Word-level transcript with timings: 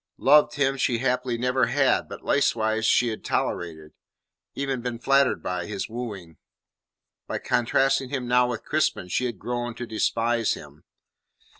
Loved 0.17 0.55
him 0.55 0.77
she 0.77 0.97
haply 0.97 1.37
never 1.37 1.67
had, 1.67 2.09
but 2.09 2.25
leastways 2.25 2.87
she 2.87 3.09
had 3.09 3.23
tolerated 3.23 3.91
been 4.55 4.63
even 4.79 4.97
flattered 4.97 5.43
by 5.43 5.67
his 5.67 5.87
wooing. 5.87 6.37
By 7.27 7.37
contrasting 7.37 8.09
him 8.09 8.27
now 8.27 8.49
with 8.49 8.65
Crispin 8.65 9.09
she 9.09 9.25
had 9.25 9.37
grown 9.37 9.75
to 9.75 9.85
despise 9.85 10.55
him. 10.55 10.85